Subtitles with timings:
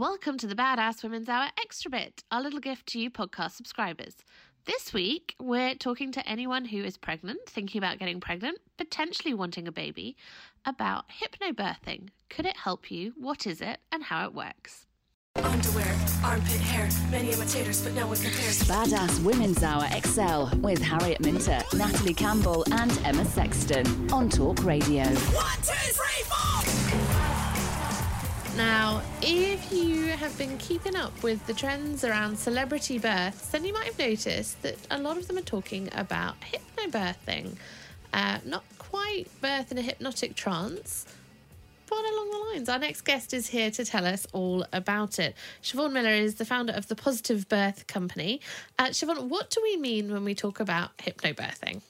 [0.00, 4.16] Welcome to the Badass Women's Hour Extra Bit, our little gift to you podcast subscribers.
[4.64, 9.68] This week, we're talking to anyone who is pregnant, thinking about getting pregnant, potentially wanting
[9.68, 10.16] a baby,
[10.64, 12.08] about hypnobirthing.
[12.30, 13.12] Could it help you?
[13.18, 13.80] What is it?
[13.92, 14.86] And how it works.
[15.36, 18.62] Underwear, armpit hair, many imitators, but no one compares.
[18.62, 25.04] Badass Women's Hour XL with Harriet Minter, Natalie Campbell, and Emma Sexton on Talk Radio.
[25.04, 26.09] One, two, three, four!
[28.60, 33.72] Now, if you have been keeping up with the trends around celebrity births, then you
[33.72, 37.56] might have noticed that a lot of them are talking about hypnobirthing.
[38.12, 41.06] Uh, not quite birth in a hypnotic trance,
[41.88, 42.68] but along the lines.
[42.68, 45.34] Our next guest is here to tell us all about it.
[45.62, 48.42] Siobhan Miller is the founder of the Positive Birth Company.
[48.78, 51.80] Uh, Siobhan, what do we mean when we talk about hypnobirthing?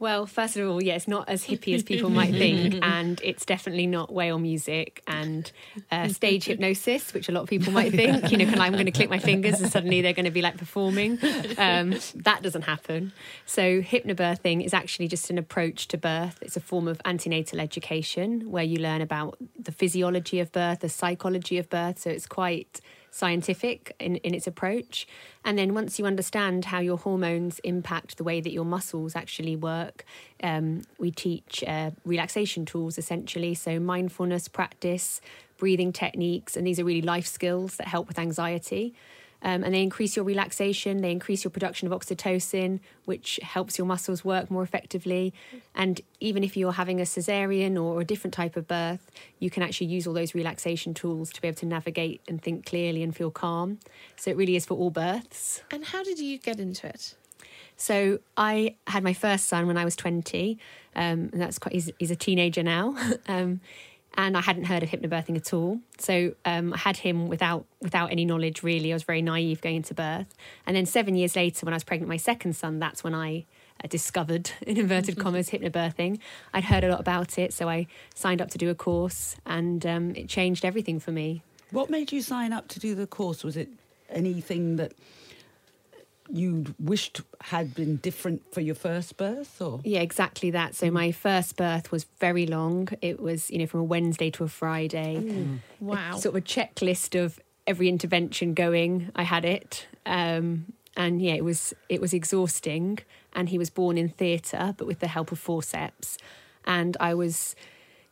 [0.00, 3.44] Well, first of all, yeah, it's not as hippie as people might think, and it's
[3.44, 5.50] definitely not whale music and
[5.90, 8.30] uh, stage hypnosis, which a lot of people might think.
[8.30, 10.56] You know, I'm going to click my fingers and suddenly they're going to be like
[10.56, 11.18] performing.
[11.58, 13.12] Um, that doesn't happen.
[13.44, 16.38] So, hypnobirthing is actually just an approach to birth.
[16.42, 20.88] It's a form of antenatal education where you learn about the physiology of birth, the
[20.88, 21.98] psychology of birth.
[21.98, 22.80] So, it's quite
[23.10, 25.06] scientific in, in its approach.
[25.44, 29.56] And then once you understand how your hormones impact the way that your muscles actually
[29.56, 30.04] work,
[30.42, 33.54] um, we teach uh, relaxation tools essentially.
[33.54, 35.20] So, mindfulness practice,
[35.56, 38.94] breathing techniques, and these are really life skills that help with anxiety.
[39.42, 43.86] Um, and they increase your relaxation, they increase your production of oxytocin, which helps your
[43.86, 45.32] muscles work more effectively.
[45.74, 49.62] And even if you're having a cesarean or a different type of birth, you can
[49.62, 53.14] actually use all those relaxation tools to be able to navigate and think clearly and
[53.14, 53.78] feel calm.
[54.16, 55.62] So it really is for all births.
[55.70, 57.14] And how did you get into it?
[57.76, 60.58] So I had my first son when I was 20,
[60.96, 62.96] um, and that's quite, he's, he's a teenager now.
[63.28, 63.60] um,
[64.18, 65.78] and I hadn't heard of hypnobirthing at all.
[65.98, 68.62] So um, I had him without without any knowledge.
[68.62, 70.34] Really, I was very naive going into birth.
[70.66, 73.14] And then seven years later, when I was pregnant with my second son, that's when
[73.14, 73.46] I
[73.82, 75.22] uh, discovered, in inverted Mm-hmm.
[75.22, 76.18] commas, hypnobirthing.
[76.52, 79.86] I'd heard a lot about it, so I signed up to do a course, and
[79.86, 81.42] um, it changed everything for me.
[81.70, 83.44] What made you sign up to do the course?
[83.44, 83.68] Was it
[84.10, 84.92] anything that
[86.30, 90.74] you wished had been different for your first birth, or Yeah, exactly that.
[90.74, 90.92] So mm.
[90.92, 92.88] my first birth was very long.
[93.00, 95.16] It was, you know, from a Wednesday to a Friday.
[95.16, 95.30] Mm.
[95.30, 95.58] Mm.
[95.80, 96.16] Wow.
[96.16, 99.10] Sort of a checklist of every intervention going.
[99.14, 99.86] I had it.
[100.06, 102.98] Um, and yeah, it was it was exhausting.
[103.32, 106.18] And he was born in theatre, but with the help of forceps.
[106.64, 107.54] And I was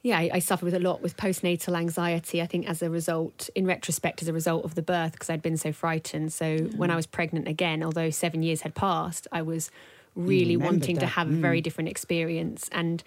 [0.07, 2.41] yeah, I, I suffered with a lot with postnatal anxiety.
[2.41, 5.43] I think as a result, in retrospect, as a result of the birth, because I'd
[5.43, 6.33] been so frightened.
[6.33, 6.77] So mm.
[6.77, 9.69] when I was pregnant again, although seven years had passed, I was
[10.15, 11.07] really wanting to that.
[11.09, 11.65] have a very mm.
[11.65, 12.69] different experience.
[12.71, 13.03] And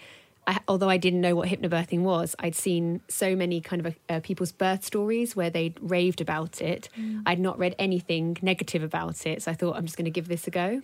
[0.46, 4.20] I, although I didn't know what hypnobirthing was, I'd seen so many kind of uh,
[4.22, 6.90] people's birth stories where they'd raved about it.
[7.00, 7.24] Mm.
[7.26, 10.28] I'd not read anything negative about it, so I thought I'm just going to give
[10.28, 10.82] this a go.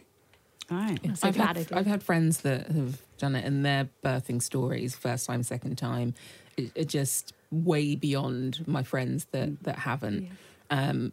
[0.70, 1.00] Right?
[1.04, 1.74] I'm so I've glad had.
[1.74, 6.14] I've had friends that have done it, and their birthing stories, first time, second time,
[6.60, 10.30] are are just way beyond my friends that that haven't.
[10.70, 11.12] Um,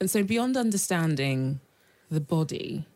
[0.00, 1.60] and so, beyond understanding
[2.10, 2.86] the body,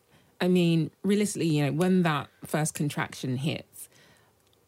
[0.40, 3.88] I mean, realistically, you know, when that first contraction hits,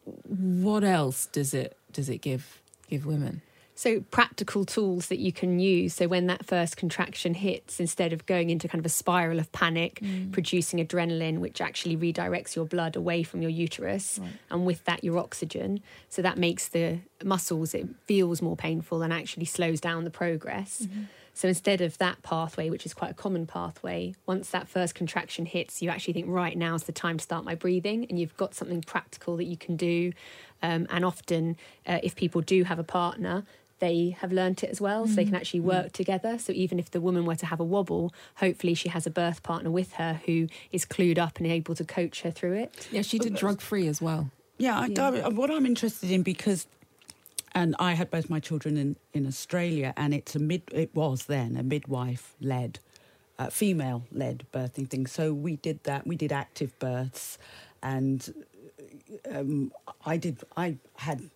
[0.03, 3.41] what else does it does it give give women?
[3.79, 5.93] So practical tools that you can use.
[5.93, 9.49] So when that first contraction hits, instead of going into kind of a spiral of
[9.53, 10.01] panic,
[10.33, 14.19] producing adrenaline, which actually redirects your blood away from your uterus,
[14.51, 15.79] and with that your oxygen.
[16.09, 20.85] So that makes the muscles it feels more painful and actually slows down the progress.
[21.33, 25.45] So instead of that pathway, which is quite a common pathway, once that first contraction
[25.45, 28.05] hits, you actually think, right, now is the time to start my breathing.
[28.09, 30.11] And you've got something practical that you can do.
[30.61, 31.55] Um, and often,
[31.87, 33.45] uh, if people do have a partner,
[33.79, 36.37] they have learnt it as well, so they can actually work together.
[36.37, 39.41] So even if the woman were to have a wobble, hopefully she has a birth
[39.43, 42.87] partner with her who is clued up and able to coach her through it.
[42.91, 44.29] Yeah, she did drug free as well.
[44.57, 44.85] Yeah, I,
[45.23, 46.67] I- what I'm interested in because,
[47.55, 50.63] and I had both my children in, in Australia, and it's a mid.
[50.73, 52.79] It was then a midwife led,
[53.39, 55.07] uh, female led birthing thing.
[55.07, 56.05] So we did that.
[56.05, 57.37] We did active births,
[57.81, 58.45] and
[59.33, 59.71] um,
[60.05, 60.43] I did.
[60.57, 61.29] I had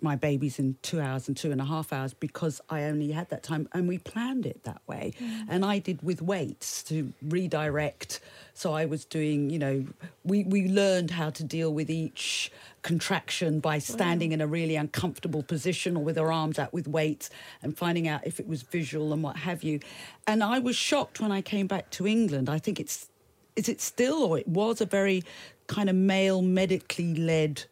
[0.00, 3.28] my babies in two hours and two and a half hours because I only had
[3.30, 5.12] that time and we planned it that way.
[5.20, 5.46] Mm.
[5.48, 8.20] And I did with weights to redirect.
[8.54, 9.86] So I was doing, you know,
[10.24, 12.52] we, we learned how to deal with each
[12.82, 17.28] contraction by standing in a really uncomfortable position or with our arms out with weights
[17.62, 19.80] and finding out if it was visual and what have you.
[20.26, 22.48] And I was shocked when I came back to England.
[22.48, 23.08] I think it's,
[23.56, 25.24] is it still or it was a very
[25.66, 27.64] kind of male medically led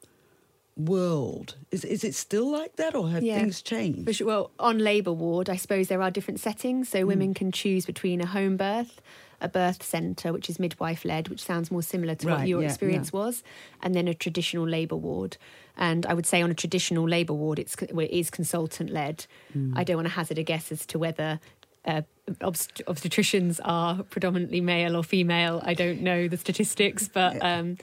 [0.77, 1.55] world.
[1.71, 3.39] Is is it still like that, or have Yeah.
[3.39, 4.15] things changed?
[4.15, 4.27] Sure.
[4.27, 6.89] Well, on labour ward, I suppose there are different settings.
[6.89, 9.01] So women can choose between a home birth,
[9.41, 12.69] a birth centre, which is midwife led, which sounds more similar to what your yeah,
[12.69, 13.21] experience yeah.
[13.21, 13.43] was,
[13.83, 15.37] and then a traditional labour ward.
[15.79, 19.27] And I would say on a traditional labour ward, it's well, it is consultant led.
[19.75, 21.41] I don't want to hazard a guess as to whether.
[21.87, 22.03] Uh,
[22.41, 25.63] obst- obstetricians are predominantly male or female.
[25.65, 27.77] I don't know the statistics, but um,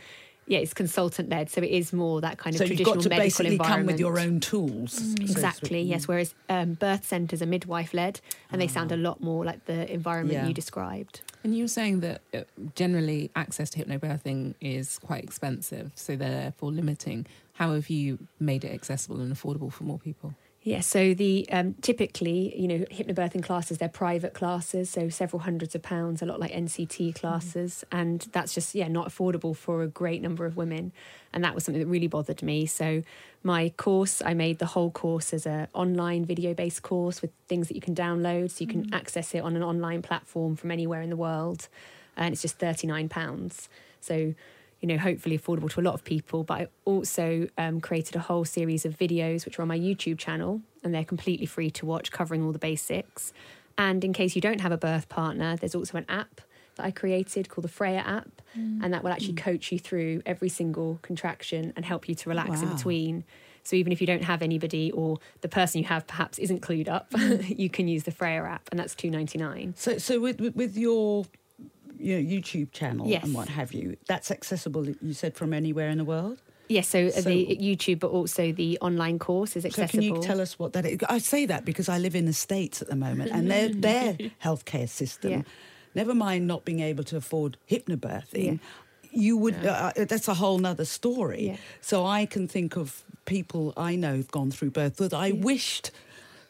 [0.47, 3.03] yeah, it's consultant led, so it is more that kind of so you've traditional got
[3.03, 3.91] to medical basically come environment.
[3.93, 4.93] with your own tools.
[4.93, 5.89] so to Exactly, speak.
[5.89, 6.07] yes.
[6.07, 8.19] Whereas um, birth centres are midwife led
[8.51, 10.47] and they sound a lot more like the environment Yeah.
[10.47, 11.21] you described.
[11.43, 12.41] And you were saying that uh,
[12.75, 17.25] generally access to hypnobirthing is quite expensive, so therefore limiting.
[17.53, 20.33] How have you made it accessible and affordable for more people?
[20.65, 25.75] Yeah, so the um, typically, you know, hypnobirthing classes, they're private classes, so several hundreds
[25.75, 29.87] of pounds, a lot like NCT classes, and that's just yeah not affordable for a
[29.87, 30.93] great number of women,
[31.33, 32.65] and that was something that really bothered me.
[32.65, 33.01] So
[33.43, 37.67] my course, I made the whole course as a online video based course with things
[37.67, 41.01] that you can download, so you can access it on an online platform from anywhere
[41.01, 41.67] in the world,
[42.15, 43.67] and it's just thirty nine pounds.
[43.99, 44.33] So
[44.83, 46.43] you know, hopefully affordable to a lot of people.
[46.43, 50.19] But I also um, created a whole series of videos which are on my YouTube
[50.19, 53.31] channel and they're completely free to watch, covering all the basics.
[53.77, 56.41] And in case you don't have a birth partner, there's also an app
[56.75, 58.41] that I created called the Freya app,
[58.83, 62.61] and that will actually coach you through every single contraction and help you to relax
[62.61, 63.23] in between.
[63.63, 66.89] So even if you don't have anybody or the person you have perhaps isn't clued
[66.89, 67.07] up,
[67.47, 69.75] you can use the Freya app, and that's two ninety nine.
[69.77, 71.25] So, so with, with your
[72.03, 73.23] you know, YouTube channel Yes.
[73.23, 74.87] and what have you, that's accessible.
[74.87, 76.37] You said from anywhere in the world.
[76.69, 80.03] Yes, so, So- the YouTube, but also the online course is So accessible.
[80.07, 80.99] can you tell us what that is?
[81.09, 84.13] I say that because I live in the States at the moment and their, their
[84.43, 85.41] healthcare system, Yeah.
[85.95, 88.59] never mind not being able to afford hypnobirthing,
[89.11, 91.47] you would, uh, uh, that's a whole nother story.
[91.47, 91.57] Yeah.
[91.81, 95.91] So I can think of people I know who've gone through birth that I wished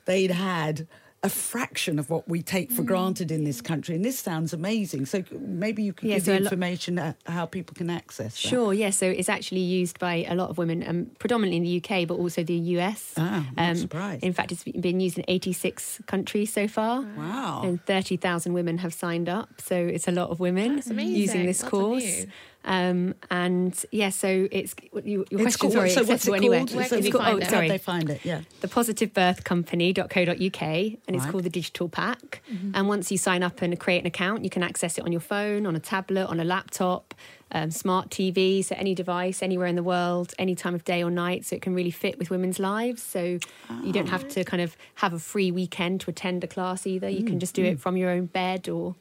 [0.05, 0.87] they'd had
[1.23, 2.75] a fraction of what we take Mm.
[2.75, 3.95] for granted in this country.
[3.95, 5.05] And this sounds amazing.
[5.05, 7.89] So maybe you could Yeah, give so the a lo- information uh, how people can
[7.89, 8.49] access that.
[8.49, 8.89] Sure, yeah.
[8.89, 12.15] So it's actually used by a lot of women, um, predominantly in the UK, but
[12.15, 13.13] also the US.
[13.15, 14.23] Ah, I'm um, surprised.
[14.23, 17.01] In fact, it's been used in 86 countries so far.
[17.17, 17.61] Wow.
[17.63, 19.61] And 30,000 women have signed up.
[19.61, 22.25] So it's a lot of women That's using this Well done course.
[22.65, 22.71] You.
[22.71, 26.33] Um, and yeah, so it's what you, your It's question, called, sorry, so what's it
[26.33, 26.59] anywhere.
[26.59, 26.75] called?
[26.75, 27.43] Where So can you it's find called- it?
[27.45, 27.67] How'd Sorry.
[27.69, 28.25] they find it?
[28.25, 28.41] Yeah.
[28.61, 31.31] thepositivebirthcompany.co.uk and it's Right.
[31.31, 32.41] called the digital pack
[32.73, 35.21] and once you sign up and create an account you can access it on your
[35.21, 37.13] phone on a tablet on a laptop
[37.51, 41.11] um, smart tv so any device anywhere in the world any time of day or
[41.11, 43.37] night so it can really fit with women's lives so
[43.83, 47.09] you don't have to kind of have a free weekend to attend a class either
[47.09, 48.95] you can just do it from your own bed or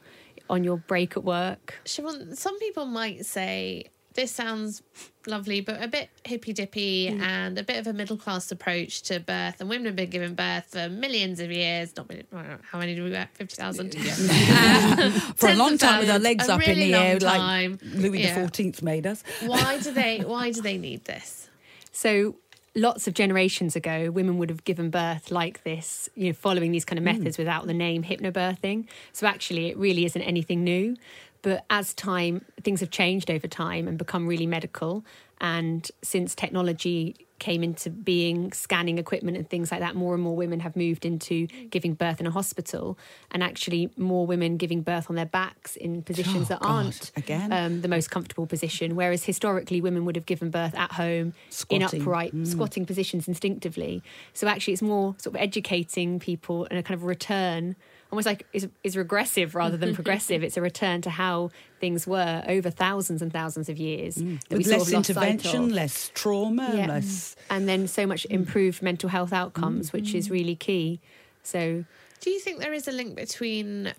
[0.49, 4.83] on your break at work Siobhan, some people might say this sounds
[5.25, 7.21] lovely, but a bit hippy dippy mm.
[7.21, 9.59] and a bit of a middle class approach to birth.
[9.59, 11.95] And women have been giving birth for millions of years.
[11.95, 13.35] Not million, know, how many do we get?
[13.35, 13.93] Fifty thousand.
[15.35, 17.79] For a long time with our legs up in the air, like time.
[17.83, 18.35] Louis Yeah.
[18.35, 19.23] Fourteenth made us.
[19.41, 20.19] Why do they?
[20.25, 21.49] Why do they need this?
[21.91, 22.35] So
[22.75, 26.85] lots of generations ago, women would have given birth like this, you know, following these
[26.85, 27.17] kind of hmm.
[27.17, 28.87] methods without the name hypnobirthing.
[29.11, 30.95] So actually, it really isn't anything new.
[31.41, 35.03] But as time, things have changed over time and become really medical.
[35.41, 40.35] And since technology came into being, scanning equipment and things like that, more and more
[40.35, 42.97] women have moved into giving birth in a hospital,
[43.31, 47.11] and actually more women giving birth on their backs in positions Oh, that God, aren't
[47.17, 47.51] again?
[47.51, 48.95] um, the most comfortable position.
[48.95, 52.01] Whereas historically, women would have given birth at home in Squatting.
[52.01, 54.01] upright squatting positions instinctively.
[54.33, 57.75] So actually, it's more sort of educating people and a kind of return
[58.13, 60.43] almost like is, is regressive rather than progressive.
[60.43, 64.17] It's a return to how things were over thousands and thousands of years.
[64.17, 64.39] Mm.
[64.49, 66.85] that we With sort less of intervention, less trauma, Yeah.
[66.85, 67.33] less.
[67.33, 67.55] Mm.
[67.55, 68.35] and then so much mm.
[68.35, 70.99] improved mental health outcomes, which is really key.
[71.41, 71.85] So
[72.21, 73.93] Do you think there is a link between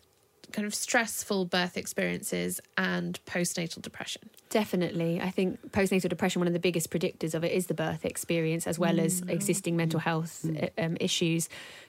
[0.52, 4.30] kind of stressful birth experiences and postnatal depression?
[4.50, 5.20] Definitely.
[5.20, 8.68] I think postnatal depression, one of the biggest predictors of it is the birth experience
[8.68, 10.46] as well as existing mental health
[10.78, 11.48] um, issues.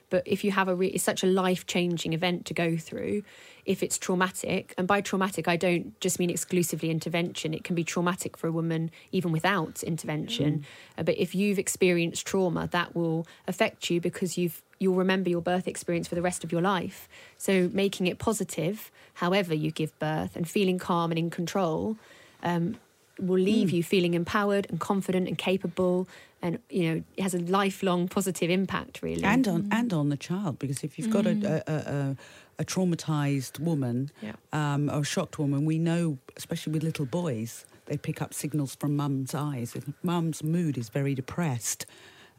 [0.09, 3.23] But if you have a, re- it's such a life changing event to go through,
[3.65, 7.83] if it's traumatic, and by traumatic, I don't just mean exclusively intervention, it can be
[7.83, 10.65] traumatic for a woman even without intervention.
[10.97, 15.41] Uh, but if you've experienced trauma, that will affect you because you've you'll remember your
[15.41, 17.07] birth experience for the rest of your life.
[17.37, 21.95] So making it positive, however you give birth, and feeling calm and in control
[22.43, 22.77] um,
[23.19, 26.07] will leave you feeling empowered and confident and capable
[26.45, 30.17] and you know it has a lifelong positive impact really and on and on the
[30.29, 31.35] child because if you've got a,
[31.65, 32.17] a, a,
[32.59, 34.33] a traumatized woman Yeah.
[34.53, 38.75] um, or a shocked woman, we know, especially with little boys, they pick up signals
[38.75, 39.75] from mum's eyes.
[39.75, 41.85] If mum's mood is very depressed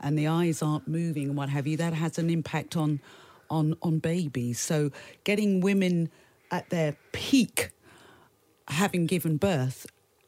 [0.01, 3.01] and the eyes aren't moving and what have you, that has an impact on
[3.51, 4.59] on on babies.
[4.71, 4.91] So
[5.25, 5.95] getting women
[6.51, 7.71] at their peak
[8.69, 9.87] having given birth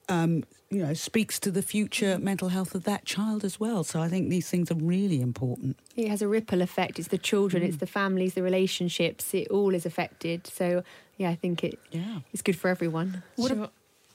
[0.08, 3.84] um, you know, speaks to the future mental health of that child as well.
[3.84, 5.78] So I think these things are really important.
[5.96, 9.74] it has a ripple effect it's the children it's the families the relationships it all
[9.74, 10.82] is affected so
[11.16, 12.20] yeah i think it Yeah.
[12.32, 13.64] it's good for everyone What Sure.
[13.64, 13.70] ab-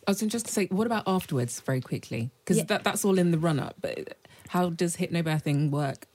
[0.07, 2.29] I was just to say, what about afterwards, very quickly?
[2.43, 2.65] Because Yeah.
[2.67, 3.75] that, that's all in the run up.
[3.79, 4.17] But
[4.49, 6.07] how does hypnobirthing work?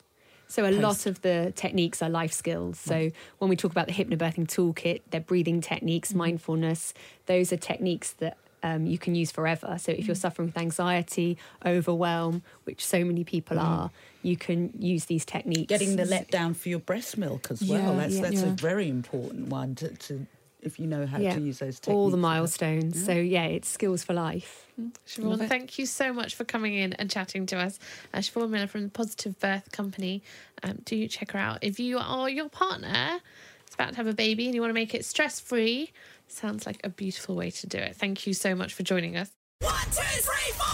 [0.47, 0.83] So a post.
[0.83, 2.79] lot of the techniques are life skills.
[2.79, 6.93] So when we talk about the hypnobirthing toolkit, they're breathing techniques, mindfulness.
[7.27, 9.77] Those are techniques that um, you can use forever.
[9.79, 13.91] So if you're suffering with anxiety, overwhelm, which so many people are,
[14.23, 15.69] you can use these techniques.
[15.69, 17.95] Getting the letdown for your breast milk as well.
[17.95, 18.23] Yeah, that's yeah.
[18.23, 18.49] that's Yeah.
[18.49, 20.27] a very important one to, to
[20.61, 21.35] if you know how Yeah.
[21.35, 21.95] to use those techniques.
[21.97, 23.05] all the milestones.
[23.05, 24.67] So yeah, it's skills for life.
[25.07, 27.79] Siobhan, thank you so much for coming in and chatting to us.
[28.13, 30.23] Uh, Siobhan Miller from the Positive Birth Company.
[30.65, 31.59] Um, do check her out.
[31.63, 33.21] If you or your partner
[33.69, 35.93] is about to have a baby and you want to make it stress free,
[36.33, 37.97] sounds like a beautiful way to do it.
[37.97, 39.31] Thank you so much for joining us.
[39.61, 40.69] One, two, three, four.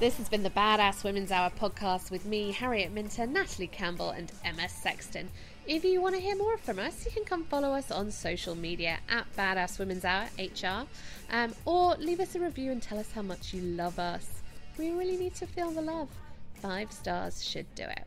[0.00, 4.30] This has been the Badass Women's Hour podcast with me, Harriet Minter, Natalie Campbell, and
[4.44, 5.28] Emma Sexton.
[5.66, 8.54] If you want to hear more from us, you can come follow us on social
[8.54, 10.86] media at Badass Women's Hour HR,
[11.30, 14.42] um, or leave us a review and tell us how much you love us.
[14.78, 16.08] We really need to feel the love.
[16.54, 18.06] Five stars should do it.